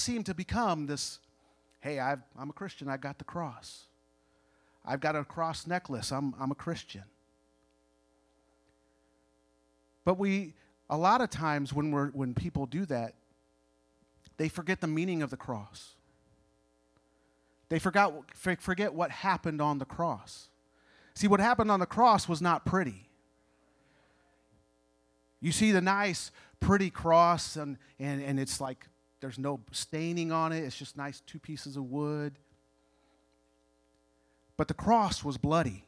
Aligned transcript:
seemed 0.00 0.26
to 0.26 0.34
become 0.34 0.86
this 0.86 1.20
hey, 1.80 1.98
i 1.98 2.12
am 2.12 2.50
a 2.50 2.52
Christian, 2.52 2.88
I 2.88 2.96
got 2.96 3.18
the 3.18 3.24
cross. 3.24 3.84
I've 4.84 5.00
got 5.00 5.16
a 5.16 5.24
cross 5.24 5.66
necklace, 5.66 6.12
I'm, 6.12 6.34
I'm 6.38 6.50
a 6.50 6.54
Christian. 6.54 7.04
But 10.04 10.18
we, 10.18 10.54
a 10.88 10.96
lot 10.96 11.20
of 11.20 11.30
times 11.30 11.72
when, 11.72 11.90
we're, 11.90 12.08
when 12.08 12.34
people 12.34 12.66
do 12.66 12.84
that, 12.86 13.14
they 14.36 14.48
forget 14.48 14.80
the 14.80 14.86
meaning 14.86 15.22
of 15.22 15.30
the 15.30 15.36
cross. 15.36 15.94
They 17.68 17.78
forgot, 17.78 18.12
forget 18.34 18.94
what 18.94 19.10
happened 19.10 19.60
on 19.60 19.78
the 19.78 19.84
cross. 19.84 20.48
See, 21.14 21.28
what 21.28 21.40
happened 21.40 21.70
on 21.70 21.80
the 21.80 21.86
cross 21.86 22.28
was 22.28 22.40
not 22.40 22.64
pretty. 22.64 23.08
You 25.40 25.52
see 25.52 25.72
the 25.72 25.80
nice, 25.80 26.30
pretty 26.58 26.90
cross, 26.90 27.56
and, 27.56 27.78
and, 27.98 28.22
and 28.22 28.40
it's 28.40 28.60
like 28.60 28.86
there's 29.20 29.38
no 29.38 29.60
staining 29.72 30.32
on 30.32 30.52
it, 30.52 30.64
it's 30.64 30.76
just 30.76 30.96
nice 30.96 31.20
two 31.20 31.38
pieces 31.38 31.76
of 31.76 31.90
wood. 31.90 32.38
But 34.56 34.68
the 34.68 34.74
cross 34.74 35.24
was 35.24 35.38
bloody. 35.38 35.84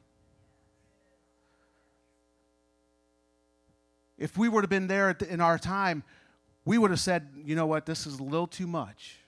If 4.18 4.38
we 4.38 4.48
would 4.48 4.62
have 4.62 4.70
been 4.70 4.86
there 4.86 5.10
in 5.28 5.40
our 5.40 5.58
time, 5.58 6.04
we 6.64 6.78
would 6.78 6.90
have 6.90 7.00
said, 7.00 7.28
you 7.44 7.56
know 7.56 7.66
what, 7.66 7.86
this 7.86 8.06
is 8.06 8.18
a 8.18 8.22
little 8.22 8.46
too 8.46 8.66
much. 8.66 9.18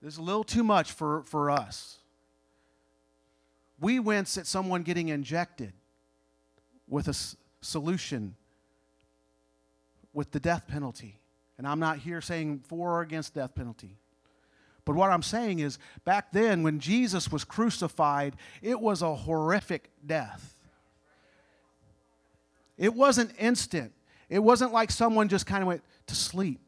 This 0.00 0.14
is 0.14 0.18
a 0.18 0.22
little 0.22 0.42
too 0.42 0.64
much 0.64 0.92
for, 0.92 1.22
for 1.24 1.50
us. 1.50 1.98
We 3.78 4.00
wince 4.00 4.38
at 4.38 4.46
someone 4.46 4.82
getting 4.82 5.08
injected 5.08 5.72
with 6.88 7.08
a 7.08 7.10
s- 7.10 7.36
solution 7.60 8.36
with 10.12 10.30
the 10.30 10.40
death 10.40 10.66
penalty. 10.66 11.21
And 11.58 11.66
I'm 11.66 11.80
not 11.80 11.98
here 11.98 12.20
saying 12.20 12.64
for 12.66 12.98
or 12.98 13.02
against 13.02 13.34
death 13.34 13.54
penalty. 13.54 13.96
But 14.84 14.96
what 14.96 15.10
I'm 15.10 15.22
saying 15.22 15.60
is, 15.60 15.78
back 16.04 16.32
then 16.32 16.62
when 16.62 16.80
Jesus 16.80 17.30
was 17.30 17.44
crucified, 17.44 18.34
it 18.62 18.80
was 18.80 19.02
a 19.02 19.14
horrific 19.14 19.90
death. 20.04 20.56
It 22.76 22.94
wasn't 22.94 23.32
instant, 23.38 23.92
it 24.28 24.40
wasn't 24.40 24.72
like 24.72 24.90
someone 24.90 25.28
just 25.28 25.46
kind 25.46 25.62
of 25.62 25.68
went 25.68 25.82
to 26.08 26.14
sleep. 26.14 26.60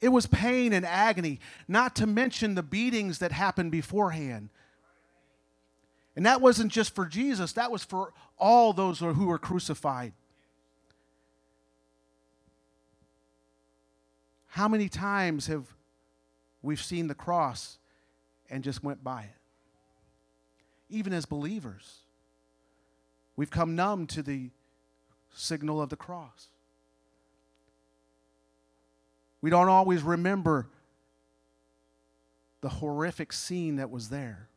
It 0.00 0.08
was 0.08 0.26
pain 0.26 0.72
and 0.72 0.86
agony, 0.86 1.40
not 1.68 1.94
to 1.96 2.06
mention 2.06 2.54
the 2.54 2.62
beatings 2.62 3.18
that 3.18 3.32
happened 3.32 3.70
beforehand. 3.70 4.48
And 6.16 6.24
that 6.26 6.40
wasn't 6.40 6.72
just 6.72 6.94
for 6.94 7.04
Jesus, 7.04 7.52
that 7.52 7.70
was 7.70 7.84
for 7.84 8.12
all 8.38 8.72
those 8.72 8.98
who 8.98 9.26
were 9.26 9.38
crucified. 9.38 10.14
How 14.50 14.66
many 14.66 14.88
times 14.88 15.46
have 15.46 15.64
we've 16.60 16.82
seen 16.82 17.06
the 17.06 17.14
cross 17.14 17.78
and 18.50 18.64
just 18.64 18.82
went 18.82 19.02
by 19.04 19.22
it? 19.22 19.36
Even 20.88 21.12
as 21.12 21.24
believers, 21.24 22.00
we've 23.36 23.50
come 23.50 23.76
numb 23.76 24.08
to 24.08 24.22
the 24.22 24.50
signal 25.32 25.80
of 25.80 25.88
the 25.88 25.96
cross. 25.96 26.48
We 29.40 29.50
don't 29.50 29.68
always 29.68 30.02
remember 30.02 30.66
the 32.60 32.68
horrific 32.68 33.32
scene 33.32 33.76
that 33.76 33.88
was 33.88 34.08
there. 34.08 34.48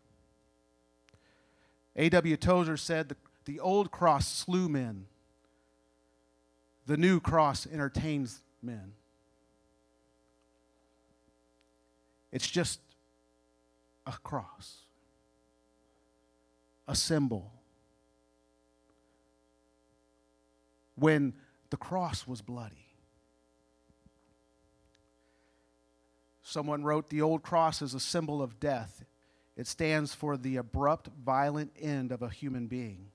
A.W. 1.96 2.36
Tozer 2.38 2.78
said 2.78 3.10
the, 3.10 3.16
the 3.46 3.60
old 3.60 3.92
cross 3.92 4.28
slew 4.28 4.68
men, 4.68 5.06
the 6.88 6.98
new 6.98 7.20
cross 7.20 7.68
entertains 7.72 8.42
men. 8.64 8.94
It's 12.34 12.50
just 12.50 12.80
a 14.08 14.12
cross, 14.12 14.80
a 16.88 16.96
symbol. 16.96 17.54
When 20.96 21.34
the 21.70 21.78
cross 21.78 22.28
was 22.28 22.42
bloody, 22.42 22.88
someone 26.42 26.84
wrote 26.84 27.12
the 27.12 27.22
old 27.22 27.44
cross 27.44 27.84
is 27.84 27.94
a 27.94 28.00
symbol 28.00 28.42
of 28.42 28.60
death. 28.60 29.06
It 29.56 29.68
stands 29.68 30.16
for 30.16 30.36
the 30.36 30.58
abrupt, 30.58 31.10
violent 31.24 31.72
end 31.80 32.12
of 32.12 32.24
a 32.24 32.30
human 32.30 32.66
being. 32.66 33.12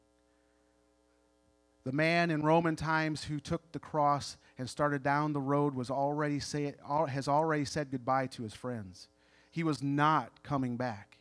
The 1.89 1.93
man 1.93 2.31
in 2.31 2.43
Roman 2.43 2.77
times 2.77 3.25
who 3.25 3.41
took 3.41 3.73
the 3.73 3.79
cross 3.79 4.37
and 4.59 4.69
started 4.69 5.03
down 5.03 5.33
the 5.33 5.41
road 5.41 5.75
was 5.75 5.91
already 5.91 6.39
say, 6.39 6.75
has 7.09 7.29
already 7.29 7.65
said 7.65 7.91
goodbye 7.91 8.27
to 8.27 8.43
his 8.43 8.53
friends. 8.53 9.09
He 9.51 9.63
was 9.63 9.83
not 9.83 10.43
coming 10.43 10.77
back. 10.77 11.19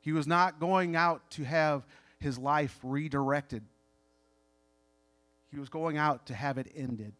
He 0.00 0.12
was 0.12 0.26
not 0.26 0.60
going 0.60 0.96
out 0.96 1.30
to 1.32 1.44
have 1.44 1.86
his 2.18 2.38
life 2.38 2.78
redirected. 2.82 3.62
He 5.50 5.58
was 5.58 5.68
going 5.68 5.98
out 5.98 6.26
to 6.26 6.34
have 6.34 6.58
it 6.58 6.72
ended. 6.74 7.12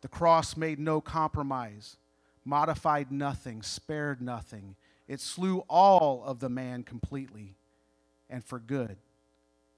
The 0.00 0.08
cross 0.08 0.56
made 0.56 0.78
no 0.78 1.00
compromise, 1.00 1.96
modified 2.44 3.12
nothing, 3.12 3.62
spared 3.62 4.20
nothing. 4.20 4.76
It 5.06 5.20
slew 5.20 5.58
all 5.68 6.22
of 6.24 6.40
the 6.40 6.48
man 6.48 6.82
completely 6.82 7.54
and 8.28 8.44
for 8.44 8.58
good. 8.58 8.96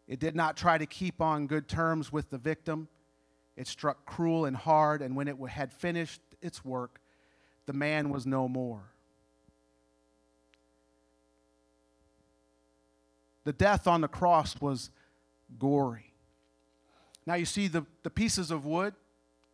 It 0.06 0.18
did 0.18 0.36
not 0.36 0.56
try 0.56 0.78
to 0.78 0.86
keep 0.86 1.20
on 1.20 1.46
good 1.46 1.68
terms 1.68 2.12
with 2.12 2.30
the 2.30 2.38
victim. 2.38 2.88
It 3.56 3.66
struck 3.66 4.04
cruel 4.06 4.44
and 4.44 4.56
hard, 4.56 5.02
and 5.02 5.16
when 5.16 5.28
it 5.28 5.36
had 5.48 5.72
finished 5.72 6.20
its 6.40 6.64
work, 6.64 7.00
the 7.66 7.72
man 7.72 8.10
was 8.10 8.26
no 8.26 8.48
more. 8.48 8.91
The 13.44 13.52
death 13.52 13.86
on 13.86 14.00
the 14.00 14.08
cross 14.08 14.60
was 14.60 14.90
gory. 15.58 16.12
Now, 17.26 17.34
you 17.34 17.44
see 17.44 17.68
the, 17.68 17.84
the 18.02 18.10
pieces 18.10 18.50
of 18.50 18.64
wood, 18.64 18.94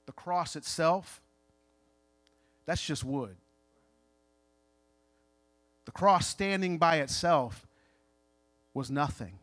the 0.07 0.13
cross 0.13 0.57
itself, 0.57 1.21
that's 2.67 2.85
just 2.85 3.05
wood. 3.05 3.37
The 5.85 5.93
cross 5.93 6.27
standing 6.27 6.77
by 6.77 6.97
itself 6.97 7.67
was 8.75 8.91
nothing. 8.91 9.39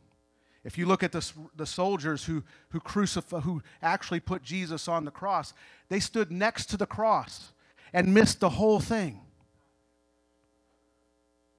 If 0.64 0.78
you 0.78 0.86
look 0.86 1.04
at 1.04 1.12
the, 1.12 1.28
the 1.56 1.66
soldiers 1.66 2.26
who, 2.26 2.44
who, 2.70 2.80
crucify, 2.80 3.40
who 3.40 3.62
actually 3.82 4.20
put 4.20 4.44
Jesus 4.44 4.88
on 4.88 5.06
the 5.06 5.12
cross, 5.12 5.54
they 5.90 6.00
stood 6.00 6.32
next 6.32 6.68
to 6.68 6.78
the 6.78 6.86
cross 6.86 7.52
and 7.94 8.14
missed 8.14 8.40
the 8.40 8.50
whole 8.50 8.80
thing 8.80 9.22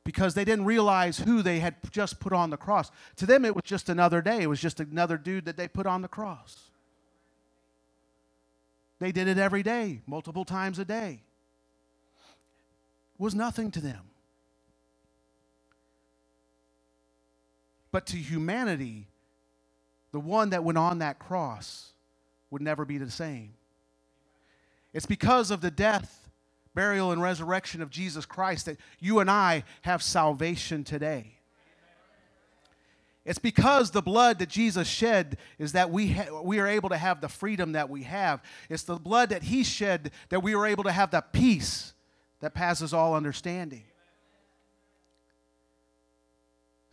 because 0.06 0.34
they 0.34 0.44
didn't 0.44 0.64
realize 0.64 1.18
who 1.18 1.42
they 1.42 1.58
had 1.58 1.74
just 1.90 2.20
put 2.20 2.32
on 2.32 2.48
the 2.48 2.56
cross. 2.56 2.92
To 3.16 3.26
them, 3.26 3.44
it 3.44 3.56
was 3.56 3.64
just 3.64 3.88
another 3.88 4.22
day, 4.22 4.40
it 4.40 4.46
was 4.46 4.60
just 4.60 4.78
another 4.78 5.18
dude 5.18 5.46
that 5.46 5.56
they 5.56 5.66
put 5.66 5.84
on 5.84 6.00
the 6.00 6.08
cross. 6.08 6.70
They 9.00 9.10
did 9.10 9.26
it 9.26 9.36
every 9.36 9.64
day, 9.64 10.02
multiple 10.06 10.44
times 10.44 10.78
a 10.78 10.84
day. 10.84 11.20
It 13.18 13.22
was 13.22 13.34
nothing 13.34 13.72
to 13.72 13.80
them. 13.80 14.04
But 17.90 18.06
to 18.06 18.16
humanity, 18.16 19.08
the 20.12 20.20
one 20.20 20.50
that 20.50 20.62
went 20.62 20.78
on 20.78 21.00
that 21.00 21.18
cross 21.18 21.92
would 22.50 22.62
never 22.62 22.84
be 22.84 22.98
the 22.98 23.10
same. 23.10 23.54
It's 24.94 25.04
because 25.04 25.50
of 25.50 25.62
the 25.62 25.70
death, 25.72 26.25
burial, 26.76 27.10
and 27.10 27.20
resurrection 27.20 27.82
of 27.82 27.90
Jesus 27.90 28.24
Christ 28.24 28.66
that 28.66 28.78
you 29.00 29.18
and 29.18 29.28
I 29.28 29.64
have 29.82 30.02
salvation 30.02 30.84
today. 30.84 31.32
It's 33.24 33.40
because 33.40 33.90
the 33.90 34.02
blood 34.02 34.38
that 34.38 34.48
Jesus 34.48 34.86
shed 34.86 35.38
is 35.58 35.72
that 35.72 35.90
we, 35.90 36.12
ha- 36.12 36.40
we 36.42 36.60
are 36.60 36.68
able 36.68 36.90
to 36.90 36.96
have 36.96 37.20
the 37.20 37.28
freedom 37.28 37.72
that 37.72 37.90
we 37.90 38.04
have. 38.04 38.40
It's 38.70 38.84
the 38.84 38.94
blood 38.94 39.30
that 39.30 39.42
He 39.42 39.64
shed 39.64 40.12
that 40.28 40.44
we 40.44 40.54
are 40.54 40.64
able 40.64 40.84
to 40.84 40.92
have 40.92 41.10
the 41.10 41.22
peace 41.32 41.92
that 42.38 42.54
passes 42.54 42.94
all 42.94 43.14
understanding. 43.14 43.82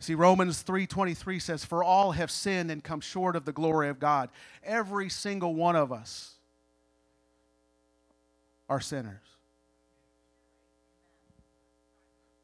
See 0.00 0.14
Romans 0.14 0.62
3:23 0.64 1.40
says 1.40 1.64
for 1.64 1.84
all 1.84 2.12
have 2.12 2.30
sinned 2.30 2.70
and 2.70 2.82
come 2.82 3.00
short 3.00 3.36
of 3.36 3.44
the 3.44 3.52
glory 3.52 3.88
of 3.88 3.98
God. 3.98 4.28
Every 4.62 5.08
single 5.08 5.54
one 5.54 5.76
of 5.76 5.92
us 5.92 6.34
are 8.68 8.80
sinners. 8.80 9.33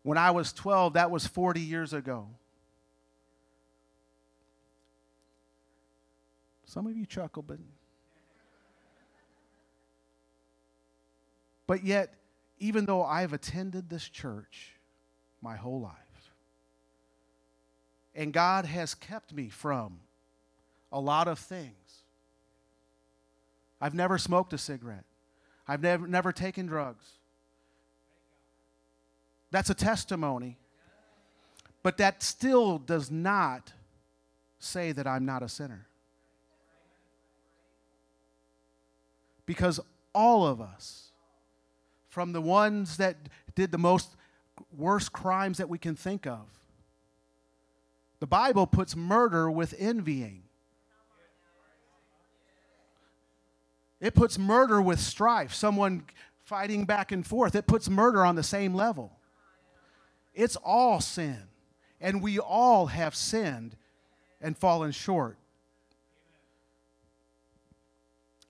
When 0.02 0.18
I 0.18 0.30
was 0.30 0.52
12, 0.52 0.94
that 0.94 1.10
was 1.10 1.26
40 1.26 1.60
years 1.60 1.92
ago. 1.92 2.28
Some 6.64 6.86
of 6.86 6.96
you 6.96 7.04
chuckle, 7.04 7.42
but 7.42 7.58
But 11.70 11.84
yet, 11.84 12.14
even 12.58 12.84
though 12.84 13.04
I've 13.04 13.32
attended 13.32 13.88
this 13.88 14.08
church 14.08 14.74
my 15.40 15.54
whole 15.54 15.80
life, 15.80 15.94
and 18.12 18.32
God 18.32 18.64
has 18.64 18.92
kept 18.92 19.32
me 19.32 19.48
from 19.48 20.00
a 20.90 20.98
lot 20.98 21.28
of 21.28 21.38
things. 21.38 22.02
I've 23.80 23.94
never 23.94 24.18
smoked 24.18 24.52
a 24.52 24.58
cigarette. 24.58 25.04
I've 25.68 25.80
never, 25.80 26.08
never 26.08 26.32
taken 26.32 26.66
drugs. 26.66 27.04
That's 29.50 29.70
a 29.70 29.74
testimony. 29.74 30.58
But 31.82 31.96
that 31.96 32.22
still 32.22 32.78
does 32.78 33.10
not 33.10 33.72
say 34.58 34.92
that 34.92 35.06
I'm 35.06 35.24
not 35.24 35.42
a 35.42 35.48
sinner. 35.48 35.86
Because 39.46 39.80
all 40.14 40.46
of 40.46 40.60
us, 40.60 41.10
from 42.08 42.32
the 42.32 42.40
ones 42.40 42.98
that 42.98 43.16
did 43.54 43.72
the 43.72 43.78
most 43.78 44.16
worst 44.76 45.12
crimes 45.12 45.58
that 45.58 45.68
we 45.68 45.78
can 45.78 45.96
think 45.96 46.26
of, 46.26 46.40
the 48.20 48.26
Bible 48.26 48.66
puts 48.66 48.94
murder 48.94 49.50
with 49.50 49.74
envying. 49.78 50.42
It 54.00 54.14
puts 54.14 54.38
murder 54.38 54.80
with 54.80 55.00
strife, 55.00 55.54
someone 55.54 56.04
fighting 56.44 56.84
back 56.84 57.12
and 57.12 57.26
forth. 57.26 57.54
It 57.54 57.66
puts 57.66 57.88
murder 57.88 58.24
on 58.24 58.34
the 58.34 58.42
same 58.42 58.74
level. 58.74 59.12
It's 60.34 60.56
all 60.56 61.00
sin. 61.00 61.48
And 62.00 62.22
we 62.22 62.38
all 62.38 62.86
have 62.86 63.14
sinned 63.14 63.76
and 64.40 64.56
fallen 64.56 64.92
short. 64.92 65.36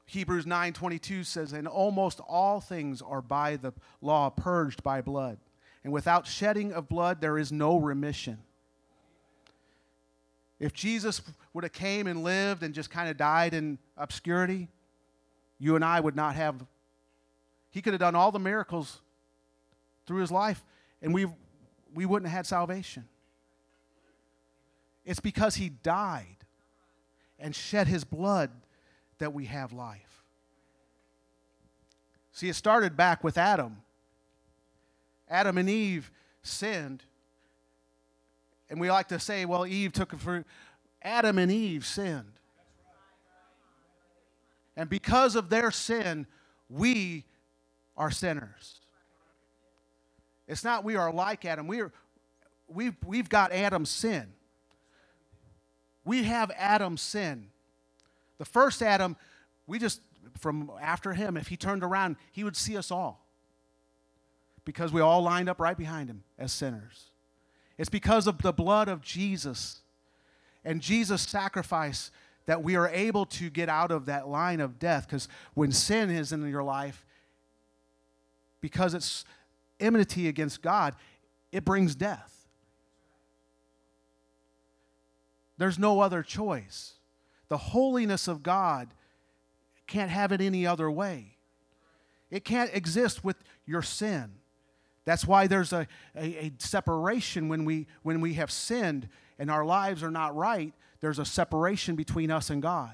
Hebrews 0.06 0.44
9:22 0.44 1.23
says, 1.25 1.53
"And 1.53 1.69
almost 1.69 2.19
all 2.21 2.61
things 2.61 3.00
are 3.00 3.23
by 3.23 3.56
the 3.56 3.73
law 4.00 4.29
purged 4.29 4.82
by 4.82 5.00
blood, 5.00 5.38
and 5.85 5.93
without 5.93 6.27
shedding 6.27 6.73
of 6.73 6.88
blood 6.88 7.21
there 7.21 7.38
is 7.38 7.53
no 7.53 7.77
remission." 7.77 8.43
If 10.59 10.73
Jesus 10.73 11.23
would 11.53 11.65
have 11.65 11.73
came 11.73 12.06
and 12.06 12.25
lived 12.25 12.62
and 12.62 12.75
just 12.75 12.91
kind 12.91 13.09
of 13.09 13.17
died 13.17 13.55
in 13.55 13.79
obscurity, 13.97 14.69
you 15.59 15.76
and 15.76 15.85
I 15.85 16.00
would 16.00 16.17
not 16.17 16.35
have 16.35 16.67
he 17.71 17.81
could 17.81 17.93
have 17.93 18.00
done 18.00 18.17
all 18.17 18.33
the 18.33 18.41
miracles 18.41 19.00
through 20.06 20.21
his 20.21 20.33
life 20.33 20.65
and 21.00 21.15
we 21.15 21.33
we 21.95 22.07
wouldn't 22.07 22.31
have 22.31 22.37
had 22.37 22.47
salvation. 22.47 23.09
It's 25.05 25.21
because 25.21 25.57
he 25.57 25.69
died 25.69 26.37
and 27.39 27.55
shed 27.55 27.87
his 27.87 28.05
blood 28.05 28.51
that 29.19 29.33
we 29.33 29.47
have 29.47 29.73
life. 29.73 30.25
See, 32.33 32.49
it 32.49 32.55
started 32.55 32.97
back 32.97 33.25
with 33.25 33.37
Adam. 33.37 33.79
Adam 35.29 35.59
and 35.59 35.69
Eve 35.69 36.11
sinned. 36.43 37.03
And 38.69 38.81
we 38.81 38.91
like 38.91 39.09
to 39.09 39.19
say, 39.19 39.45
well, 39.45 39.67
Eve 39.67 39.93
took 39.93 40.13
a 40.13 40.17
fruit. 40.17 40.47
Adam 41.03 41.39
and 41.39 41.51
Eve 41.51 41.85
sinned. 41.85 42.33
And 44.77 44.89
because 44.89 45.35
of 45.35 45.51
their 45.51 45.71
sin, 45.71 46.27
we 46.69 47.25
are 47.97 48.11
sinners. 48.11 48.80
It's 50.50 50.64
not 50.64 50.82
we 50.82 50.97
are 50.97 51.12
like 51.12 51.44
Adam. 51.44 51.69
We 51.69 51.81
are, 51.81 51.93
we've, 52.67 52.97
we've 53.06 53.29
got 53.29 53.52
Adam's 53.52 53.88
sin. 53.88 54.32
We 56.05 56.25
have 56.25 56.50
Adam's 56.56 57.00
sin. 57.00 57.47
The 58.38 58.44
first 58.44 58.82
Adam, 58.82 59.17
we 59.69 59.79
just, 59.79 60.00
from 60.38 60.70
after 60.81 61.12
him, 61.12 61.37
if 61.37 61.47
he 61.47 61.56
turned 61.56 61.85
around, 61.85 62.17
he 62.32 62.43
would 62.43 62.56
see 62.56 62.76
us 62.76 62.91
all 62.91 63.25
because 64.64 64.93
we 64.93 65.00
all 65.00 65.23
lined 65.23 65.49
up 65.49 65.61
right 65.61 65.76
behind 65.76 66.11
him 66.11 66.25
as 66.37 66.52
sinners. 66.52 67.11
It's 67.79 67.88
because 67.88 68.26
of 68.26 68.43
the 68.43 68.52
blood 68.52 68.88
of 68.88 69.02
Jesus 69.02 69.82
and 70.64 70.81
Jesus' 70.81 71.23
sacrifice 71.23 72.11
that 72.47 72.62
we 72.62 72.75
are 72.75 72.88
able 72.88 73.25
to 73.25 73.50
get 73.50 73.69
out 73.69 73.93
of 73.93 74.06
that 74.06 74.26
line 74.26 74.61
of 74.61 74.81
death. 74.81 75.06
Because 75.06 75.29
when 75.55 75.70
sin 75.70 76.11
is 76.11 76.32
in 76.32 76.44
your 76.49 76.64
life, 76.64 77.06
because 78.61 78.94
it's 78.94 79.25
enmity 79.81 80.29
against 80.29 80.62
God, 80.62 80.94
it 81.53 81.65
brings 81.65 81.94
death. 81.94 82.47
There's 85.59 85.79
no 85.79 86.00
other 86.00 86.23
choice. 86.23 86.94
The 87.49 87.59
holiness 87.59 88.29
of 88.29 88.43
God 88.43 88.88
can't 89.87 90.11
have 90.11 90.32
it 90.32 90.41
any 90.41 90.67
other 90.67 90.91
way. 90.91 91.37
It 92.31 92.44
can't 92.44 92.71
exist 92.73 93.25
with 93.25 93.37
your 93.67 93.82
sin. 93.82 94.32
That's 95.05 95.27
why 95.27 95.47
there's 95.49 95.73
a, 95.73 95.87
a, 96.15 96.47
a, 96.47 96.53
separation 96.59 97.49
when 97.49 97.65
we, 97.65 97.88
when 98.03 98.21
we 98.21 98.35
have 98.35 98.50
sinned 98.50 99.09
and 99.38 99.50
our 99.50 99.65
lives 99.65 100.03
are 100.03 100.11
not 100.11 100.37
right. 100.37 100.73
There's 101.00 101.19
a 101.19 101.25
separation 101.25 101.97
between 101.97 102.31
us 102.31 102.50
and 102.50 102.62
God. 102.62 102.93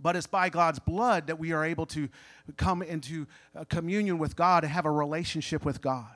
But 0.00 0.14
it's 0.16 0.26
by 0.26 0.48
God's 0.48 0.78
blood 0.78 1.26
that 1.26 1.38
we 1.38 1.52
are 1.52 1.64
able 1.64 1.86
to 1.86 2.08
come 2.56 2.82
into 2.82 3.26
uh, 3.56 3.64
communion 3.64 4.18
with 4.18 4.36
God 4.36 4.62
and 4.62 4.72
have 4.72 4.86
a 4.86 4.90
relationship 4.90 5.64
with 5.64 5.80
God. 5.80 6.14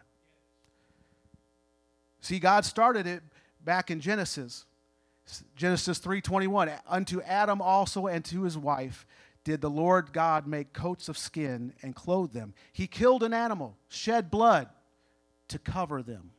See, 2.20 2.38
God 2.38 2.64
started 2.64 3.06
it 3.06 3.22
back 3.64 3.90
in 3.90 4.00
Genesis. 4.00 4.64
Genesis 5.56 5.98
3:21 5.98 6.78
unto 6.88 7.20
Adam 7.22 7.60
also 7.60 8.06
and 8.06 8.24
to 8.26 8.42
his 8.42 8.56
wife 8.56 9.06
did 9.44 9.60
the 9.60 9.70
Lord 9.70 10.12
God 10.12 10.46
make 10.46 10.72
coats 10.72 11.08
of 11.08 11.18
skin 11.18 11.72
and 11.82 11.94
clothe 11.94 12.32
them. 12.32 12.54
He 12.72 12.86
killed 12.86 13.22
an 13.22 13.34
animal, 13.34 13.76
shed 13.88 14.30
blood 14.30 14.68
to 15.48 15.58
cover 15.58 16.02
them. 16.02 16.30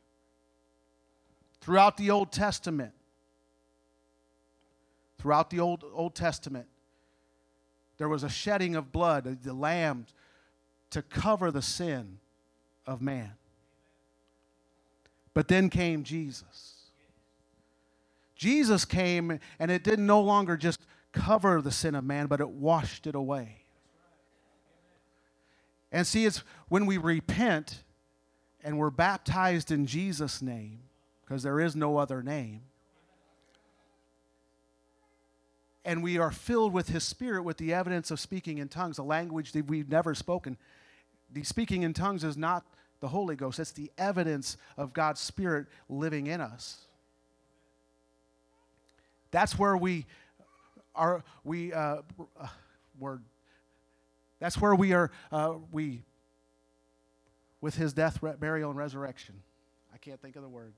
Throughout 1.60 1.96
the 1.96 2.10
Old 2.10 2.32
Testament, 2.32 2.92
throughout 5.18 5.50
the 5.50 5.60
Old, 5.60 5.84
Old 5.92 6.14
Testament, 6.14 6.66
there 7.98 8.08
was 8.08 8.22
a 8.22 8.28
shedding 8.28 8.76
of 8.76 8.92
blood, 8.92 9.42
the 9.42 9.52
lamb, 9.52 10.06
to 10.90 11.02
cover 11.02 11.50
the 11.50 11.62
sin 11.62 12.18
of 12.86 13.00
man. 13.00 13.32
But 15.32 15.48
then 15.48 15.68
came 15.68 16.04
Jesus. 16.04 16.74
Jesus 18.36 18.84
came 18.84 19.38
and 19.58 19.70
it 19.70 19.84
didn't 19.84 20.06
no 20.06 20.20
longer 20.20 20.56
just 20.56 20.80
cover 21.12 21.62
the 21.62 21.70
sin 21.70 21.94
of 21.94 22.04
man, 22.04 22.26
but 22.26 22.40
it 22.40 22.48
washed 22.48 23.06
it 23.06 23.14
away. 23.14 23.62
And 25.90 26.06
see, 26.06 26.26
it's 26.26 26.42
when 26.68 26.86
we 26.86 26.98
repent 26.98 27.84
and 28.64 28.78
we're 28.78 28.90
baptized 28.90 29.70
in 29.70 29.86
Jesus' 29.86 30.42
name, 30.42 30.80
because 31.24 31.42
there 31.42 31.60
is 31.60 31.76
no 31.76 31.96
other 31.96 32.22
name, 32.22 32.62
and 35.84 36.02
we 36.02 36.18
are 36.18 36.30
filled 36.30 36.72
with 36.72 36.88
His 36.88 37.04
Spirit 37.04 37.42
with 37.42 37.58
the 37.58 37.74
evidence 37.74 38.10
of 38.10 38.18
speaking 38.18 38.58
in 38.58 38.68
tongues, 38.68 38.98
a 38.98 39.02
language 39.02 39.52
that 39.52 39.66
we've 39.66 39.88
never 39.88 40.14
spoken. 40.14 40.56
The 41.32 41.42
speaking 41.42 41.82
in 41.82 41.92
tongues 41.92 42.24
is 42.24 42.36
not 42.36 42.64
the 43.00 43.08
Holy 43.08 43.36
Ghost, 43.36 43.58
it's 43.58 43.72
the 43.72 43.90
evidence 43.98 44.56
of 44.76 44.92
God's 44.92 45.20
Spirit 45.20 45.66
living 45.88 46.26
in 46.26 46.40
us. 46.40 46.78
That's 49.30 49.58
where 49.58 49.76
we 49.76 50.06
are, 50.94 51.24
we, 51.42 51.72
uh, 51.72 51.98
uh, 52.40 52.46
word. 52.98 53.22
That's 54.38 54.60
where 54.60 54.74
we 54.74 54.92
are, 54.92 55.10
uh, 55.32 55.54
we, 55.72 56.02
with 57.60 57.74
his 57.74 57.92
death, 57.92 58.20
burial, 58.38 58.70
and 58.70 58.78
resurrection. 58.78 59.34
I 59.92 59.98
can't 59.98 60.20
think 60.20 60.36
of 60.36 60.42
the 60.42 60.48
word. 60.48 60.72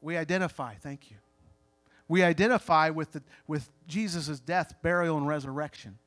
We 0.00 0.16
identify, 0.16 0.74
thank 0.74 1.10
you. 1.10 1.16
We 2.08 2.22
identify 2.22 2.90
with, 2.90 3.20
with 3.46 3.70
Jesus' 3.86 4.38
death, 4.40 4.74
burial, 4.82 5.16
and 5.16 5.26
resurrection. 5.26 5.98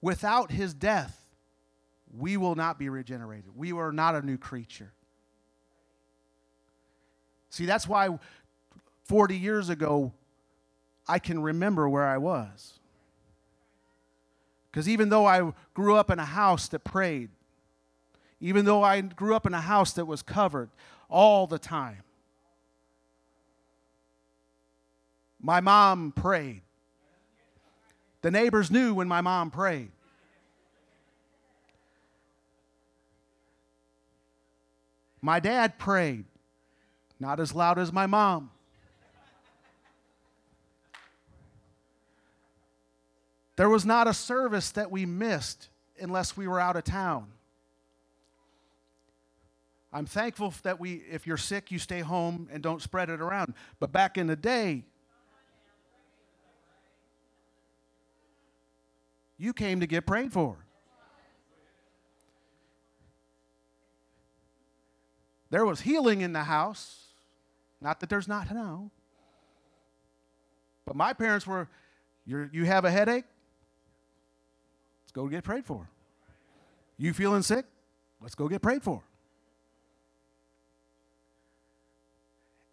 Without 0.00 0.52
his 0.52 0.74
death, 0.74 1.24
we 2.16 2.36
will 2.36 2.54
not 2.54 2.78
be 2.78 2.88
regenerated. 2.88 3.56
We 3.56 3.72
are 3.72 3.92
not 3.92 4.14
a 4.14 4.22
new 4.22 4.38
creature. 4.38 4.92
See, 7.50 7.66
that's 7.66 7.88
why 7.88 8.18
40 9.04 9.36
years 9.36 9.68
ago, 9.68 10.12
I 11.08 11.18
can 11.18 11.40
remember 11.40 11.88
where 11.88 12.06
I 12.06 12.18
was. 12.18 12.78
Because 14.70 14.88
even 14.88 15.08
though 15.08 15.26
I 15.26 15.52
grew 15.72 15.96
up 15.96 16.10
in 16.10 16.18
a 16.18 16.24
house 16.24 16.68
that 16.68 16.80
prayed, 16.84 17.30
even 18.40 18.66
though 18.66 18.82
I 18.82 19.00
grew 19.00 19.34
up 19.34 19.46
in 19.46 19.54
a 19.54 19.60
house 19.60 19.92
that 19.94 20.04
was 20.04 20.22
covered 20.22 20.68
all 21.08 21.46
the 21.46 21.58
time, 21.58 22.02
my 25.40 25.60
mom 25.60 26.12
prayed. 26.12 26.62
The 28.22 28.30
neighbors 28.30 28.70
knew 28.70 28.94
when 28.94 29.08
my 29.08 29.20
mom 29.20 29.50
prayed. 29.50 29.90
My 35.20 35.40
dad 35.40 35.78
prayed, 35.78 36.24
not 37.18 37.40
as 37.40 37.54
loud 37.54 37.78
as 37.78 37.92
my 37.92 38.06
mom. 38.06 38.50
There 43.56 43.68
was 43.68 43.84
not 43.84 44.06
a 44.06 44.14
service 44.14 44.70
that 44.70 44.92
we 44.92 45.04
missed 45.04 45.68
unless 46.00 46.36
we 46.36 46.46
were 46.46 46.60
out 46.60 46.76
of 46.76 46.84
town. 46.84 47.26
I'm 49.92 50.06
thankful 50.06 50.54
that 50.62 50.78
we, 50.78 51.02
if 51.10 51.26
you're 51.26 51.36
sick, 51.36 51.72
you 51.72 51.80
stay 51.80 52.00
home 52.00 52.48
and 52.52 52.62
don't 52.62 52.80
spread 52.80 53.10
it 53.10 53.20
around. 53.20 53.54
But 53.80 53.90
back 53.90 54.16
in 54.16 54.28
the 54.28 54.36
day, 54.36 54.84
You 59.38 59.52
came 59.52 59.80
to 59.80 59.86
get 59.86 60.04
prayed 60.04 60.32
for. 60.32 60.56
There 65.50 65.64
was 65.64 65.80
healing 65.80 66.20
in 66.20 66.32
the 66.32 66.42
house. 66.42 67.06
Not 67.80 68.00
that 68.00 68.10
there's 68.10 68.28
not 68.28 68.52
now. 68.52 68.90
But 70.84 70.96
my 70.96 71.12
parents 71.12 71.46
were, 71.46 71.68
you 72.26 72.50
you 72.52 72.64
have 72.64 72.84
a 72.84 72.90
headache? 72.90 73.24
Let's 75.02 75.12
go 75.12 75.28
get 75.28 75.44
prayed 75.44 75.64
for. 75.64 75.88
You 76.98 77.14
feeling 77.14 77.42
sick? 77.42 77.64
Let's 78.20 78.34
go 78.34 78.48
get 78.48 78.60
prayed 78.60 78.82
for. 78.82 79.02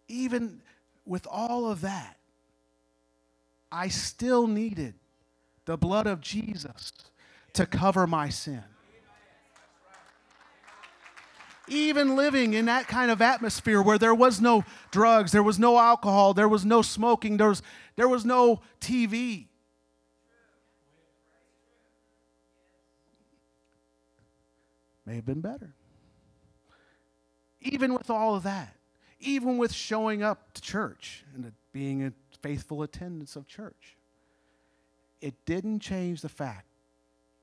Even 0.08 0.60
with 1.04 1.26
all 1.30 1.70
of 1.70 1.82
that, 1.82 2.16
I 3.70 3.88
still 3.88 4.46
needed 4.46 4.94
the 5.66 5.76
blood 5.76 6.06
of 6.06 6.20
Jesus 6.20 6.92
to 7.52 7.66
cover 7.66 8.06
my 8.06 8.28
sin. 8.28 8.62
Even 11.68 12.14
living 12.14 12.54
in 12.54 12.66
that 12.66 12.86
kind 12.86 13.10
of 13.10 13.20
atmosphere 13.20 13.82
where 13.82 13.98
there 13.98 14.14
was 14.14 14.40
no 14.40 14.64
drugs, 14.92 15.32
there 15.32 15.42
was 15.42 15.58
no 15.58 15.78
alcohol, 15.78 16.32
there 16.32 16.48
was 16.48 16.64
no 16.64 16.80
smoking, 16.80 17.36
there 17.36 17.48
was, 17.48 17.60
there 17.96 18.08
was 18.08 18.24
no 18.24 18.60
TV. 18.80 19.48
May 25.04 25.16
have 25.16 25.26
been 25.26 25.40
better. 25.40 25.74
Even 27.60 27.94
with 27.94 28.10
all 28.10 28.36
of 28.36 28.44
that, 28.44 28.76
even 29.18 29.58
with 29.58 29.72
showing 29.72 30.22
up 30.22 30.52
to 30.52 30.62
church 30.62 31.24
and 31.34 31.50
being 31.72 32.04
a 32.04 32.12
faithful 32.42 32.82
attendance 32.82 33.34
of 33.34 33.48
church, 33.48 33.95
it 35.20 35.34
didn't 35.44 35.80
change 35.80 36.20
the 36.20 36.28
fact 36.28 36.66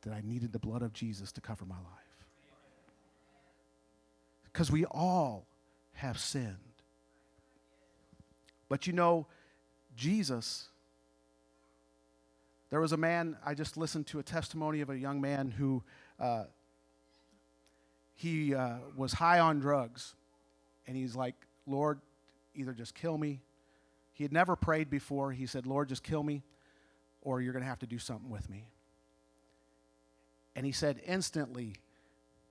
that 0.04 0.14
I 0.14 0.22
needed 0.24 0.52
the 0.52 0.60
blood 0.60 0.82
of 0.82 0.94
Jesus 0.94 1.32
to 1.34 1.42
cover 1.42 1.66
my 1.66 1.76
life. 1.76 2.26
Because 4.46 4.72
we 4.72 4.86
all 4.86 5.46
have 5.94 6.20
sinned. 6.20 6.58
But 8.70 8.86
you 8.86 8.94
know, 8.94 9.28
Jesus, 9.96 10.68
there 12.70 12.80
was 12.80 12.92
a 12.92 12.98
man, 12.98 13.38
I 13.46 13.54
just 13.54 13.78
listened 13.78 14.08
to 14.08 14.20
a 14.20 14.24
testimony 14.24 14.82
of 14.82 14.90
a 14.90 14.98
young 14.98 15.22
man 15.22 15.52
who 15.52 15.84
uh, 16.20 16.46
he 18.16 18.54
uh, 18.54 18.78
was 18.96 19.14
high 19.14 19.40
on 19.40 19.60
drugs. 19.60 20.16
And 20.88 20.96
he's 20.98 21.16
like, 21.16 21.36
Lord, 21.66 22.00
either 22.56 22.74
just 22.74 22.94
kill 22.94 23.18
me. 23.18 23.42
He 24.14 24.24
had 24.24 24.34
never 24.34 24.56
prayed 24.56 24.90
before. 24.90 25.32
He 25.32 25.46
said, 25.46 25.66
Lord, 25.66 25.90
just 25.90 26.04
kill 26.04 26.24
me 26.24 26.44
or 27.24 27.42
you're 27.42 27.54
going 27.54 27.64
to 27.64 27.70
have 27.70 27.80
to 27.80 27.88
do 27.88 27.98
something 27.98 28.30
with 28.30 28.50
me. 28.50 28.68
And 30.56 30.66
he 30.66 30.72
said 30.72 31.02
instantly, 31.08 31.76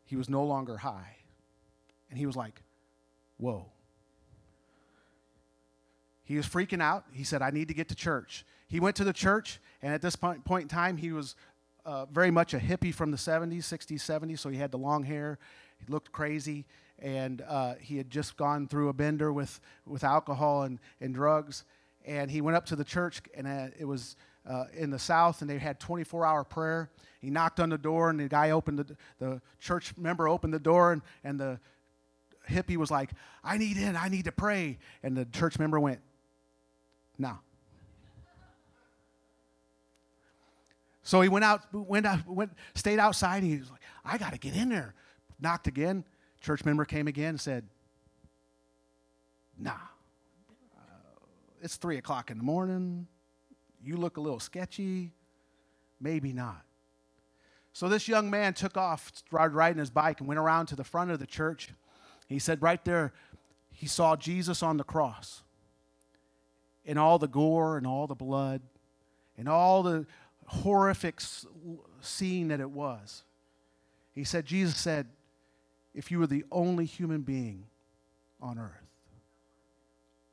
he 0.04 0.16
was 0.16 0.28
no 0.28 0.42
longer 0.42 0.78
high. 0.78 1.16
And 2.10 2.18
he 2.18 2.26
was 2.26 2.36
like, 2.36 2.62
whoa. 3.38 3.66
He 6.24 6.36
was 6.36 6.46
freaking 6.46 6.82
out. 6.82 7.04
He 7.12 7.24
said, 7.24 7.42
I 7.42 7.50
need 7.50 7.68
to 7.68 7.74
get 7.74 7.88
to 7.88 7.94
church. 7.94 8.44
He 8.68 8.80
went 8.80 8.96
to 8.96 9.04
the 9.04 9.12
church, 9.12 9.60
and 9.82 9.92
at 9.92 10.00
this 10.00 10.16
point, 10.16 10.44
point 10.44 10.62
in 10.62 10.68
time, 10.68 10.96
he 10.96 11.12
was 11.12 11.36
uh, 11.84 12.06
very 12.06 12.30
much 12.30 12.54
a 12.54 12.58
hippie 12.58 12.94
from 12.94 13.10
the 13.10 13.16
70s, 13.16 13.58
60s, 13.58 14.00
70s, 14.00 14.38
so 14.38 14.48
he 14.48 14.56
had 14.56 14.70
the 14.70 14.78
long 14.78 15.04
hair. 15.04 15.38
He 15.78 15.92
looked 15.92 16.12
crazy, 16.12 16.64
and 16.98 17.42
uh, 17.46 17.74
he 17.80 17.98
had 17.98 18.08
just 18.08 18.36
gone 18.36 18.68
through 18.68 18.88
a 18.88 18.92
bender 18.92 19.32
with, 19.32 19.60
with 19.86 20.04
alcohol 20.04 20.62
and, 20.62 20.78
and 21.00 21.14
drugs. 21.14 21.64
And 22.04 22.30
he 22.30 22.40
went 22.40 22.56
up 22.56 22.64
to 22.66 22.76
the 22.76 22.84
church, 22.84 23.20
and 23.34 23.46
uh, 23.46 23.66
it 23.78 23.84
was 23.84 24.16
uh, 24.48 24.64
in 24.74 24.90
the 24.90 24.98
South, 24.98 25.40
and 25.40 25.50
they 25.50 25.58
had 25.58 25.78
24 25.78 26.26
hour 26.26 26.44
prayer. 26.44 26.90
He 27.20 27.30
knocked 27.30 27.60
on 27.60 27.68
the 27.68 27.78
door, 27.78 28.10
and 28.10 28.18
the 28.18 28.28
guy 28.28 28.50
opened 28.50 28.78
the, 28.78 28.96
the 29.18 29.40
church 29.60 29.96
member 29.96 30.28
opened 30.28 30.52
the 30.52 30.58
door, 30.58 30.92
and, 30.92 31.02
and 31.22 31.38
the 31.38 31.60
hippie 32.50 32.76
was 32.76 32.90
like, 32.90 33.10
I 33.44 33.58
need 33.58 33.76
in, 33.76 33.96
I 33.96 34.08
need 34.08 34.24
to 34.24 34.32
pray. 34.32 34.78
And 35.02 35.16
the 35.16 35.24
church 35.24 35.58
member 35.58 35.78
went, 35.78 36.00
No. 37.18 37.38
So 41.04 41.20
he 41.20 41.28
went 41.28 41.44
out, 41.44 41.62
went 41.72 42.06
out, 42.06 42.26
went, 42.26 42.52
stayed 42.74 43.00
outside, 43.00 43.42
he 43.42 43.58
was 43.58 43.70
like, 43.70 43.80
I 44.04 44.18
got 44.18 44.32
to 44.32 44.38
get 44.38 44.54
in 44.54 44.68
there. 44.68 44.94
Knocked 45.40 45.66
again. 45.66 46.04
Church 46.40 46.64
member 46.64 46.84
came 46.84 47.08
again 47.08 47.30
and 47.30 47.40
said, 47.40 47.64
Nah. 49.58 49.72
Uh, 50.76 50.82
it's 51.60 51.76
three 51.76 51.98
o'clock 51.98 52.30
in 52.30 52.38
the 52.38 52.44
morning 52.44 53.06
you 53.84 53.96
look 53.96 54.16
a 54.16 54.20
little 54.20 54.40
sketchy. 54.40 55.12
Maybe 56.00 56.32
not. 56.32 56.62
So 57.72 57.88
this 57.88 58.08
young 58.08 58.28
man 58.28 58.54
took 58.54 58.76
off, 58.76 59.12
started 59.14 59.54
riding 59.54 59.78
his 59.78 59.90
bike, 59.90 60.20
and 60.20 60.28
went 60.28 60.38
around 60.38 60.66
to 60.66 60.76
the 60.76 60.84
front 60.84 61.10
of 61.10 61.18
the 61.18 61.26
church. 61.26 61.70
He 62.28 62.38
said, 62.38 62.60
right 62.60 62.84
there, 62.84 63.12
he 63.70 63.86
saw 63.86 64.16
Jesus 64.16 64.62
on 64.62 64.76
the 64.76 64.84
cross. 64.84 65.42
And 66.84 66.98
all 66.98 67.18
the 67.18 67.28
gore 67.28 67.78
and 67.78 67.86
all 67.86 68.06
the 68.06 68.14
blood 68.14 68.60
and 69.38 69.48
all 69.48 69.82
the 69.82 70.06
horrific 70.46 71.20
scene 72.00 72.48
that 72.48 72.60
it 72.60 72.70
was. 72.70 73.22
He 74.14 74.24
said, 74.24 74.44
Jesus 74.44 74.76
said, 74.76 75.06
if 75.94 76.10
you 76.10 76.18
were 76.18 76.26
the 76.26 76.44
only 76.50 76.84
human 76.84 77.22
being 77.22 77.64
on 78.40 78.58
earth, 78.58 78.86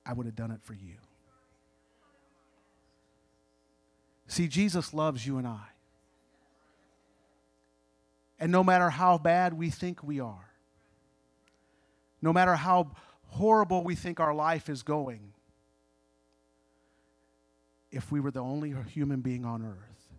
I 0.06 0.14
would 0.14 0.26
have 0.26 0.36
done 0.36 0.52
it 0.52 0.62
for 0.64 0.74
you. 0.74 0.96
See, 4.30 4.48
Jesus 4.48 4.94
loves 4.94 5.26
you 5.26 5.40
and 5.40 5.48
I. 5.48 5.66
And 8.40 8.52
no 8.52 8.64
matter 8.64 8.92
how 8.92 9.18
bad 9.18 9.56
we 9.56 9.72
think 9.72 10.04
we 10.04 10.20
are, 10.20 10.52
no 12.22 12.32
matter 12.32 12.54
how 12.56 12.92
horrible 13.26 13.84
we 13.84 13.96
think 13.96 14.20
our 14.20 14.34
life 14.34 14.70
is 14.70 14.84
going, 14.84 15.34
if 17.92 18.12
we 18.12 18.20
were 18.20 18.30
the 18.30 18.44
only 18.44 18.76
human 18.94 19.22
being 19.22 19.46
on 19.46 19.64
earth, 19.64 20.14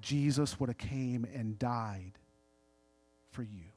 Jesus 0.00 0.58
would 0.58 0.68
have 0.68 0.76
came 0.76 1.24
and 1.32 1.56
died 1.60 2.18
for 3.30 3.44
you. 3.44 3.70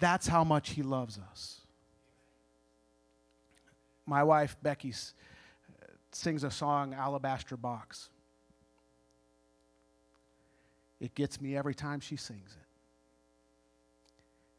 That's 0.00 0.26
how 0.26 0.42
much 0.42 0.70
he 0.70 0.82
loves 0.82 1.16
us. 1.30 1.60
My 4.04 4.24
wife, 4.24 4.56
Becky's 4.60 5.14
sings 6.16 6.44
a 6.44 6.50
song, 6.50 6.94
Alabaster 6.94 7.56
Box. 7.56 8.10
It 11.00 11.14
gets 11.14 11.40
me 11.40 11.56
every 11.56 11.74
time 11.74 12.00
she 12.00 12.16
sings 12.16 12.50
it. 12.50 12.66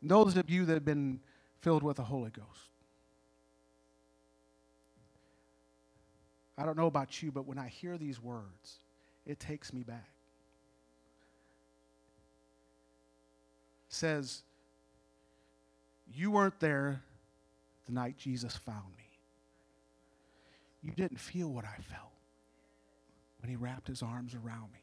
And 0.02 0.12
those 0.12 0.38
of 0.38 0.50
you 0.50 0.66
that 0.66 0.74
have 0.74 0.86
been 0.86 1.20
filled 1.62 1.82
with 1.82 1.98
the 1.98 2.04
Holy 2.04 2.30
Ghost, 2.30 2.70
I 6.58 6.66
don't 6.66 6.78
know 6.78 6.88
about 6.88 7.22
you, 7.22 7.32
but 7.32 7.46
when 7.46 7.58
I 7.58 7.68
hear 7.68 7.98
these 7.98 8.22
words, 8.22 8.80
it 9.26 9.40
takes 9.40 9.74
me 9.74 9.84
back. 9.84 10.10
It 13.90 13.94
says, 13.94 14.44
You 16.14 16.32
weren't 16.32 16.60
there 16.60 17.02
the 17.88 17.94
night 17.94 18.18
Jesus 18.18 18.56
found 18.56 18.96
me. 18.98 19.05
You 20.86 20.92
didn't 20.92 21.20
feel 21.20 21.50
what 21.50 21.66
I 21.66 21.82
felt 21.82 22.12
when 23.42 23.50
he 23.50 23.56
wrapped 23.56 23.88
his 23.88 24.04
arms 24.04 24.36
around 24.36 24.72
me. 24.72 24.80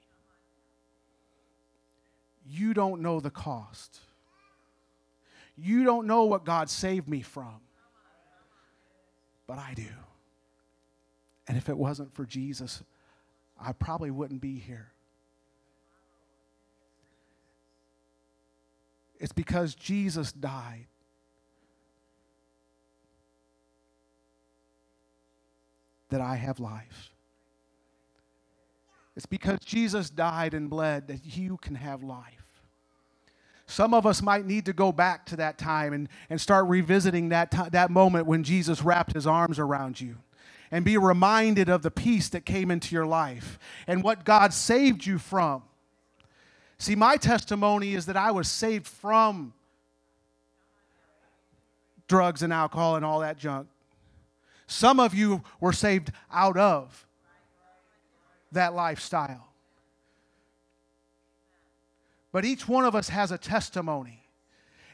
You 2.45 2.75
don't 2.75 3.03
know 3.03 3.21
the 3.21 3.31
cost. 3.31 4.01
You 5.57 5.85
don't 5.85 6.09
know 6.09 6.25
what 6.25 6.45
God 6.45 6.69
saved 6.69 7.09
me 7.09 7.23
from. 7.23 7.61
But 9.47 9.59
I 9.59 9.75
do. 9.75 9.87
And 11.47 11.57
if 11.57 11.69
it 11.69 11.79
wasn't 11.79 12.13
for 12.13 12.25
Jesus, 12.25 12.83
I 13.61 13.73
probably 13.73 14.11
wouldn't 14.11 14.41
be 14.41 14.59
here. 14.59 14.91
It's 19.21 19.33
because 19.33 19.77
Jesus 19.77 20.33
died 20.33 20.89
that 26.13 26.21
I 26.21 26.37
have 26.37 26.61
life. 26.61 27.13
It's 29.17 29.27
because 29.27 29.59
Jesus 29.59 30.09
died 30.09 30.55
and 30.55 30.71
bled 30.71 31.09
that 31.09 31.37
you 31.37 31.59
can 31.59 31.75
have 31.75 32.03
life. 32.03 32.47
Some 33.67 33.95
of 33.95 34.07
us 34.07 34.23
might 34.23 34.47
need 34.47 34.67
to 34.67 34.73
go 34.73 34.93
back 34.93 35.27
to 35.27 35.37
that 35.37 35.59
time 35.59 35.93
and, 35.93 36.09
and 36.31 36.41
start 36.41 36.67
revisiting 36.67 37.31
that, 37.31 37.51
t- 37.51 37.69
that 37.73 37.91
moment 37.91 38.27
when 38.27 38.45
Jesus 38.45 38.83
wrapped 38.83 39.13
his 39.13 39.27
arms 39.27 39.59
around 39.59 40.01
you 40.01 40.17
and 40.71 40.85
be 40.85 40.97
reminded 40.97 41.69
of 41.69 41.83
the 41.83 41.91
peace 41.91 42.29
that 42.31 42.45
came 42.45 42.71
into 42.71 42.95
your 42.95 43.07
life 43.07 43.59
and 43.87 44.03
what 44.03 44.25
God 44.25 44.53
saved 44.53 45.05
you 45.07 45.19
from. 45.19 45.63
See, 46.79 46.95
my 46.95 47.17
testimony 47.17 47.95
is 47.95 48.07
that 48.07 48.17
I 48.17 48.31
was 48.31 48.49
saved 48.49 48.87
from 48.87 49.53
drugs 52.09 52.43
and 52.43 52.53
alcohol 52.53 52.97
and 52.97 53.05
all 53.05 53.21
that 53.21 53.39
junk. 53.39 53.69
Some 54.73 54.99
of 54.99 55.15
you 55.15 55.43
were 55.61 55.73
saved 55.73 56.13
out 56.33 56.57
of. 56.57 57.07
that 58.53 58.75
lifestyle. 58.75 59.49
But 62.33 62.45
each 62.45 62.69
one 62.69 62.85
of 62.85 62.95
us 62.95 63.09
has 63.09 63.31
a 63.31 63.39
testimony. 63.39 64.23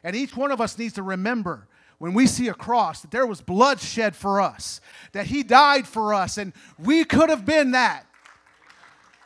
And 0.04 0.14
each 0.14 0.36
one 0.36 0.52
of 0.52 0.60
us 0.60 0.78
needs 0.78 0.94
to 0.94 1.02
remember 1.02 1.66
when 1.98 2.14
we 2.14 2.26
see 2.28 2.46
a 2.46 2.54
cross 2.54 3.00
that 3.02 3.10
there 3.10 3.26
was 3.26 3.40
blood 3.40 3.80
shed 3.80 4.14
for 4.14 4.40
us, 4.40 4.80
that 5.12 5.26
He 5.26 5.42
died 5.42 5.88
for 5.88 6.14
us, 6.14 6.38
and 6.38 6.52
we 6.78 7.04
could 7.04 7.30
have 7.30 7.44
been 7.44 7.72
that. 7.72 8.06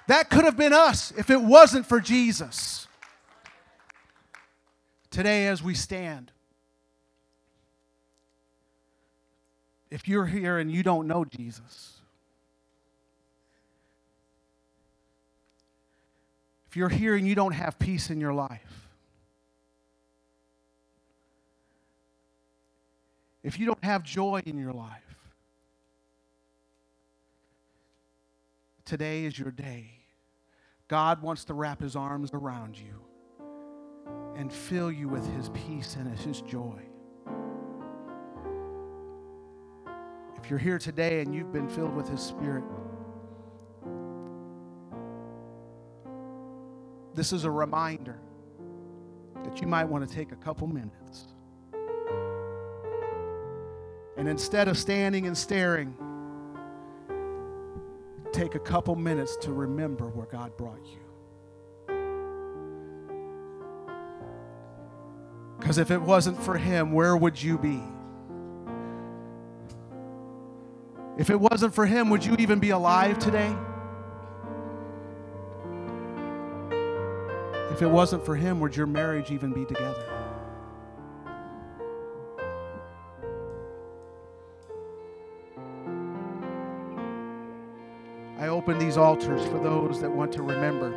That 0.09 0.31
could 0.31 0.45
have 0.45 0.57
been 0.57 0.73
us 0.73 1.13
if 1.17 1.29
it 1.29 1.41
wasn't 1.41 1.87
for 1.87 2.01
Jesus. 2.01 2.89
Today, 5.11 5.47
as 5.47 5.63
we 5.63 5.75
stand, 5.75 6.33
if 9.93 10.09
you're 10.09 10.25
here 10.25 10.57
and 10.59 10.73
you 10.73 10.83
don't 10.83 11.07
know 11.07 11.23
Jesus, 11.23 12.01
if 16.71 16.77
you're 16.79 16.89
here 16.89 17.15
and 17.15 17.29
you 17.29 17.35
don't 17.35 17.53
have 17.53 17.79
peace 17.79 18.09
in 18.09 18.19
your 18.19 18.33
life, 18.33 18.89
if 23.43 23.59
you 23.59 23.67
don't 23.67 23.85
have 23.85 24.03
joy 24.03 24.41
in 24.47 24.57
your 24.57 24.73
life, 24.73 25.15
today 28.87 29.27
is 29.27 29.39
your 29.39 29.51
day. 29.51 29.91
God 30.89 31.21
wants 31.21 31.45
to 31.45 31.55
wrap 31.55 31.83
his 31.83 31.97
arms 31.97 32.31
around 32.33 32.79
you 32.79 33.45
and 34.37 34.51
fill 34.51 34.91
you 34.91 35.09
with 35.11 35.27
his 35.37 35.51
peace 35.51 35.97
and 35.97 36.19
his 36.19 36.41
joy. 36.41 36.81
If 40.43 40.51
you're 40.51 40.59
here 40.59 40.79
today 40.79 41.21
and 41.21 41.33
you've 41.33 41.53
been 41.53 41.69
filled 41.69 41.95
with 41.95 42.09
his 42.09 42.21
spirit, 42.21 42.65
this 47.15 47.33
is 47.33 47.45
a 47.45 47.51
reminder 47.51 48.19
that 49.45 49.61
you 49.61 49.69
might 49.69 49.85
want 49.85 50.09
to 50.09 50.13
take 50.13 50.33
a 50.33 50.37
couple 50.37 50.67
minutes. 50.67 51.27
And 54.17 54.29
instead 54.29 54.67
of 54.67 54.77
standing 54.77 55.29
and 55.29 55.39
staring, 55.39 55.95
take 58.33 58.57
a 58.57 58.61
couple 58.61 58.97
minutes 58.97 59.37
to 59.43 59.53
remember 59.53 60.09
where 60.09 60.27
God 60.27 60.57
brought 60.57 60.85
you. 60.85 60.99
Because 65.61 65.79
if 65.79 65.93
it 65.93 66.03
wasn't 66.03 66.43
for 66.43 66.59
Him, 66.59 66.91
where 66.91 67.17
would 67.17 67.41
you 67.41 67.59
be? 67.59 67.81
If 71.19 71.31
it 71.31 71.38
wasn't 71.38 71.75
for 71.75 71.87
Him, 71.87 72.09
would 72.11 72.25
you 72.25 72.35
even 72.38 72.59
be 72.59 72.71
alive 72.71 73.19
today? 73.19 73.54
If 77.71 77.83
it 77.83 77.87
wasn't 77.87 78.25
for 78.25 78.35
Him, 78.35 78.61
would 78.61 78.76
your 78.76 78.87
marriage 78.87 79.31
even 79.31 79.52
be 79.52 79.64
together? 79.64 80.09
I 88.38 88.49
open 88.49 88.78
these 88.78 88.97
altars 88.97 89.47
for 89.47 89.59
those 89.59 90.00
that 90.00 90.11
want 90.11 90.33
to 90.33 90.42
remember 90.42 90.92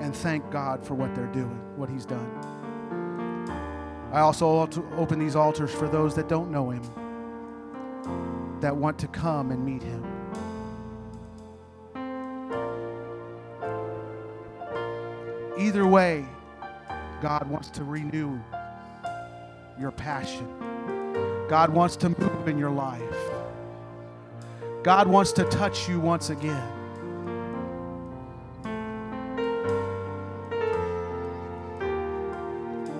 and 0.00 0.14
thank 0.16 0.50
God 0.50 0.84
for 0.84 0.94
what 0.94 1.14
they're 1.14 1.26
doing, 1.26 1.60
what 1.76 1.88
He's 1.88 2.06
done. 2.06 2.30
I 4.12 4.20
also 4.20 4.68
open 4.96 5.18
these 5.18 5.36
altars 5.36 5.72
for 5.72 5.88
those 5.88 6.14
that 6.14 6.28
don't 6.28 6.50
know 6.50 6.70
Him, 6.70 6.82
that 8.60 8.76
want 8.76 8.98
to 8.98 9.08
come 9.08 9.50
and 9.50 9.64
meet 9.64 9.82
Him. 9.82 10.04
Either 15.58 15.86
way, 15.86 16.24
God 17.22 17.48
wants 17.48 17.70
to 17.70 17.84
renew 17.84 18.38
your 19.78 19.90
passion. 19.90 20.46
God 21.48 21.70
wants 21.70 21.96
to 21.96 22.08
move 22.08 22.48
in 22.48 22.58
your 22.58 22.70
life. 22.70 23.00
God 24.82 25.06
wants 25.06 25.32
to 25.32 25.44
touch 25.44 25.88
you 25.88 26.00
once 26.00 26.30
again. 26.30 26.70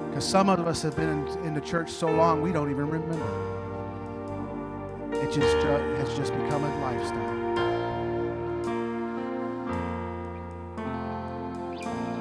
Because 0.08 0.26
some 0.26 0.48
of 0.48 0.66
us 0.66 0.80
have 0.82 0.96
been 0.96 1.10
in, 1.10 1.46
in, 1.46 1.54
the 1.54 1.60
church 1.60 1.90
so 1.90 2.06
long, 2.06 2.40
we 2.40 2.52
don't 2.52 2.70
even 2.70 2.88
remember. 2.88 3.73
It 5.22 5.32
just 5.32 5.56
has 5.56 6.16
just 6.16 6.32
become 6.32 6.64
a 6.64 6.80
lifestyle. 6.80 7.34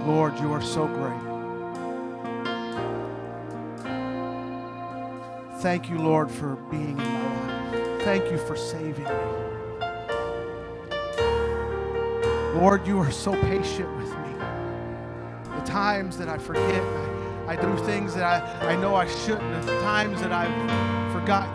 Lord, 0.05 0.37
you 0.39 0.51
are 0.51 0.61
so 0.61 0.87
great. 0.87 1.33
Thank 5.61 5.89
you, 5.89 5.97
Lord, 5.97 6.29
for 6.29 6.55
being 6.69 6.97
in 6.99 7.13
my 7.13 7.71
life. 7.71 8.01
Thank 8.03 8.29
you 8.29 8.37
for 8.37 8.57
saving 8.57 9.05
me. 9.05 9.11
Lord, 12.55 12.85
you 12.85 12.99
are 12.99 13.11
so 13.11 13.31
patient 13.43 13.89
with 13.97 14.09
me. 14.09 14.33
The 15.55 15.61
times 15.65 16.17
that 16.17 16.27
I 16.27 16.37
forget, 16.37 16.83
I, 17.47 17.53
I 17.53 17.55
do 17.55 17.77
things 17.85 18.13
that 18.15 18.23
I, 18.23 18.73
I 18.73 18.75
know 18.75 18.95
I 18.95 19.07
shouldn't, 19.07 19.65
the 19.65 19.79
times 19.79 20.19
that 20.21 20.33
I've 20.33 21.13
forgot 21.13 21.47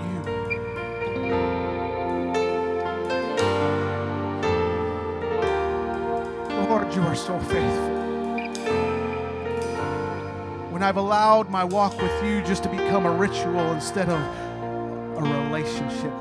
so 7.18 7.38
faithful 7.40 7.98
when 10.70 10.82
I've 10.82 10.96
allowed 10.96 11.50
my 11.50 11.64
walk 11.64 12.00
with 12.00 12.24
you 12.24 12.40
just 12.42 12.62
to 12.62 12.68
become 12.68 13.04
a 13.04 13.10
ritual 13.10 13.72
instead 13.72 14.08
of 14.08 14.20
a 14.20 15.44
relationship. 15.44 16.12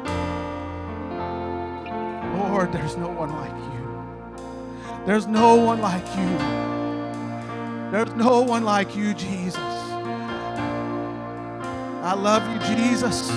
Lord, 2.39 2.71
there's 2.73 2.97
no 2.97 3.09
one 3.09 3.31
like 3.33 3.51
you. 3.51 5.05
There's 5.05 5.27
no 5.27 5.55
one 5.55 5.79
like 5.79 6.07
you. 6.17 6.37
There's 7.91 8.13
no 8.15 8.41
one 8.41 8.65
like 8.65 8.95
you, 8.95 9.13
Jesus. 9.13 9.57
I 12.01 12.15
love 12.15 12.43
you, 12.51 12.75
Jesus. 12.75 13.29